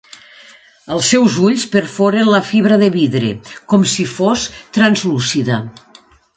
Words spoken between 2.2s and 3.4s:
la fibra de vidre,